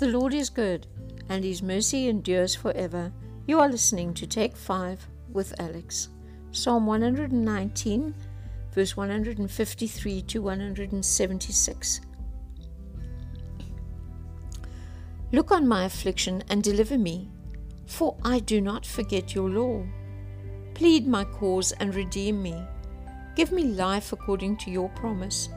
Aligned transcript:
The 0.00 0.08
Lord 0.08 0.32
is 0.32 0.48
good, 0.48 0.86
and 1.28 1.44
his 1.44 1.62
mercy 1.62 2.08
endures 2.08 2.54
forever. 2.54 3.12
You 3.46 3.60
are 3.60 3.68
listening 3.68 4.14
to 4.14 4.26
Take 4.26 4.56
5 4.56 5.06
with 5.30 5.52
Alex. 5.60 6.08
Psalm 6.52 6.86
119, 6.86 8.14
verse 8.72 8.96
153 8.96 10.22
to 10.22 10.40
176. 10.40 12.00
Look 15.32 15.50
on 15.50 15.68
my 15.68 15.84
affliction 15.84 16.44
and 16.48 16.62
deliver 16.62 16.96
me, 16.96 17.28
for 17.84 18.16
I 18.24 18.38
do 18.38 18.62
not 18.62 18.86
forget 18.86 19.34
your 19.34 19.50
law. 19.50 19.84
Plead 20.72 21.06
my 21.06 21.24
cause 21.24 21.72
and 21.72 21.94
redeem 21.94 22.42
me. 22.42 22.58
Give 23.36 23.52
me 23.52 23.64
life 23.64 24.14
according 24.14 24.56
to 24.60 24.70
your 24.70 24.88
promise. 24.88 25.50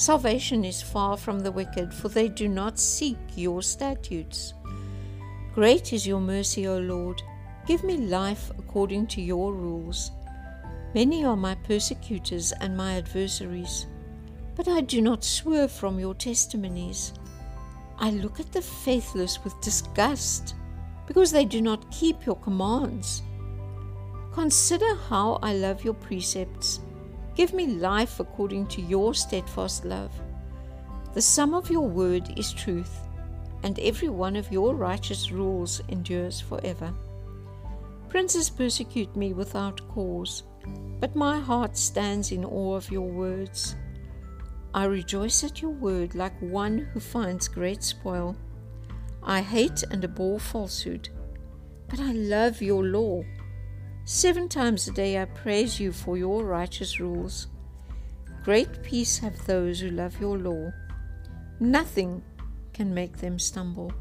Salvation 0.00 0.64
is 0.64 0.80
far 0.80 1.14
from 1.14 1.40
the 1.40 1.52
wicked, 1.52 1.92
for 1.92 2.08
they 2.08 2.26
do 2.26 2.48
not 2.48 2.78
seek 2.78 3.18
your 3.36 3.60
statutes. 3.60 4.54
Great 5.54 5.92
is 5.92 6.06
your 6.06 6.22
mercy, 6.22 6.66
O 6.66 6.78
Lord. 6.78 7.20
Give 7.66 7.84
me 7.84 7.98
life 7.98 8.50
according 8.58 9.08
to 9.08 9.20
your 9.20 9.52
rules. 9.52 10.10
Many 10.94 11.22
are 11.26 11.36
my 11.36 11.54
persecutors 11.54 12.52
and 12.62 12.74
my 12.74 12.94
adversaries, 12.94 13.88
but 14.56 14.68
I 14.68 14.80
do 14.80 15.02
not 15.02 15.22
swerve 15.22 15.70
from 15.70 16.00
your 16.00 16.14
testimonies. 16.14 17.12
I 17.98 18.08
look 18.08 18.40
at 18.40 18.52
the 18.52 18.62
faithless 18.62 19.44
with 19.44 19.60
disgust, 19.60 20.54
because 21.06 21.30
they 21.30 21.44
do 21.44 21.60
not 21.60 21.90
keep 21.90 22.24
your 22.24 22.36
commands. 22.36 23.20
Consider 24.32 24.94
how 24.94 25.38
I 25.42 25.52
love 25.52 25.84
your 25.84 25.92
precepts. 25.92 26.80
Give 27.40 27.54
me 27.54 27.68
life 27.68 28.20
according 28.20 28.66
to 28.66 28.82
your 28.82 29.14
steadfast 29.14 29.86
love. 29.86 30.12
The 31.14 31.22
sum 31.22 31.54
of 31.54 31.70
your 31.70 31.88
word 31.88 32.38
is 32.38 32.52
truth 32.52 33.08
and 33.62 33.78
every 33.78 34.10
one 34.10 34.36
of 34.36 34.52
your 34.52 34.74
righteous 34.74 35.32
rules 35.32 35.80
endures 35.88 36.38
forever. 36.38 36.92
Princes 38.10 38.50
persecute 38.50 39.16
me 39.16 39.32
without 39.32 39.80
cause, 39.88 40.42
but 41.00 41.16
my 41.16 41.40
heart 41.40 41.78
stands 41.78 42.30
in 42.30 42.44
awe 42.44 42.74
of 42.74 42.90
your 42.90 43.08
words. 43.08 43.74
I 44.74 44.84
rejoice 44.84 45.42
at 45.42 45.62
your 45.62 45.70
word 45.70 46.14
like 46.14 46.38
one 46.42 46.90
who 46.92 47.00
finds 47.00 47.48
great 47.48 47.82
spoil. 47.82 48.36
I 49.22 49.40
hate 49.40 49.82
and 49.90 50.04
abhor 50.04 50.40
falsehood, 50.40 51.08
but 51.88 52.00
I 52.00 52.12
love 52.12 52.60
your 52.60 52.84
law. 52.84 53.22
Seven 54.04 54.48
times 54.48 54.88
a 54.88 54.92
day 54.92 55.20
I 55.20 55.26
praise 55.26 55.78
you 55.78 55.92
for 55.92 56.16
your 56.16 56.44
righteous 56.44 56.98
rules. 56.98 57.46
Great 58.42 58.82
peace 58.82 59.18
have 59.18 59.46
those 59.46 59.80
who 59.80 59.90
love 59.90 60.20
your 60.20 60.38
law. 60.38 60.72
Nothing 61.60 62.22
can 62.72 62.92
make 62.92 63.18
them 63.18 63.38
stumble. 63.38 63.92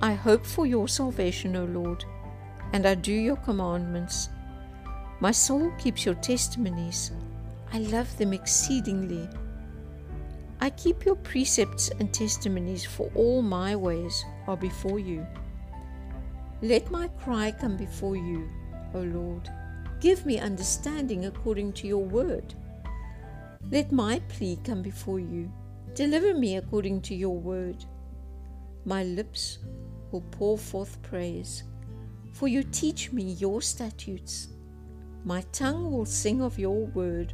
I 0.00 0.14
hope 0.14 0.44
for 0.44 0.66
your 0.66 0.88
salvation, 0.88 1.54
O 1.56 1.64
Lord, 1.64 2.04
and 2.72 2.86
I 2.86 2.94
do 2.94 3.12
your 3.12 3.36
commandments. 3.36 4.28
My 5.20 5.30
soul 5.30 5.70
keeps 5.78 6.04
your 6.04 6.14
testimonies. 6.16 7.12
I 7.72 7.78
love 7.78 8.16
them 8.18 8.32
exceedingly. 8.32 9.28
I 10.60 10.70
keep 10.70 11.04
your 11.04 11.16
precepts 11.16 11.90
and 12.00 12.12
testimonies, 12.12 12.84
for 12.84 13.10
all 13.14 13.42
my 13.42 13.76
ways 13.76 14.24
are 14.46 14.56
before 14.56 14.98
you. 14.98 15.26
Let 16.62 16.90
my 16.90 17.08
cry 17.08 17.52
come 17.52 17.76
before 17.76 18.16
you, 18.16 18.48
O 18.96 19.02
Lord. 19.02 19.50
Give 20.00 20.24
me 20.26 20.38
understanding 20.38 21.26
according 21.26 21.72
to 21.74 21.86
your 21.86 22.04
word. 22.04 22.54
Let 23.70 23.92
my 23.92 24.20
plea 24.28 24.58
come 24.64 24.82
before 24.82 25.20
you. 25.20 25.52
Deliver 25.94 26.34
me 26.34 26.56
according 26.56 27.00
to 27.02 27.14
your 27.14 27.36
word. 27.36 27.84
My 28.84 29.02
lips 29.02 29.58
will 30.10 30.24
pour 30.30 30.56
forth 30.56 31.02
praise, 31.02 31.64
for 32.32 32.48
you 32.48 32.62
teach 32.62 33.12
me 33.12 33.32
your 33.32 33.60
statutes. 33.60 34.48
My 35.24 35.42
tongue 35.52 35.90
will 35.90 36.04
sing 36.04 36.40
of 36.40 36.58
your 36.58 36.86
word, 36.86 37.32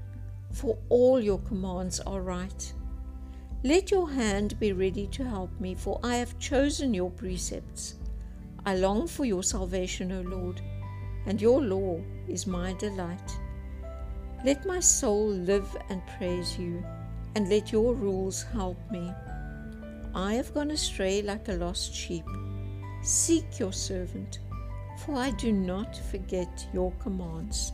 for 0.51 0.79
all 0.89 1.21
your 1.21 1.41
commands 1.41 2.01
are 2.01 2.23
right. 2.23 2.73
Let 3.65 3.91
your 3.91 4.11
hand 4.11 4.59
be 4.59 4.73
ready 4.73 5.07
to 5.09 5.25
help 5.25 5.51
me, 5.61 5.75
for 5.75 6.01
I 6.03 6.17
have 6.17 6.39
chosen 6.39 6.95
your 6.95 7.11
precepts. 7.11 7.97
I 8.65 8.77
long 8.77 9.07
for 9.07 9.25
your 9.25 9.43
salvation, 9.43 10.13
O 10.13 10.21
Lord, 10.23 10.63
and 11.27 11.41
your 11.41 11.61
law 11.61 12.01
is 12.29 12.47
my 12.47 12.73
delight. 12.75 13.39
Let 14.45 14.67
my 14.67 14.81
soul 14.81 15.29
live 15.29 15.77
and 15.89 16.03
praise 16.19 16.59
you 16.59 16.85
and 17.35 17.49
let 17.49 17.73
your 17.73 17.95
rules 17.95 18.43
help 18.43 18.79
me. 18.91 19.13
I 20.15 20.35
have 20.35 20.53
gone 20.53 20.71
astray 20.71 21.23
like 21.23 21.49
a 21.49 21.53
lost 21.53 21.95
sheep. 21.95 22.25
Seek 23.03 23.59
your 23.59 23.73
servant, 23.73 24.41
for 25.05 25.17
I 25.17 25.31
do 25.31 25.53
not 25.53 25.97
forget 26.11 26.67
your 26.73 26.93
commands. 27.01 27.73